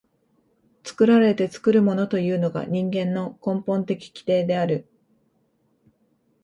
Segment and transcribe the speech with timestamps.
[0.83, 4.87] 作られて作るものというのが人間の根本的規定である。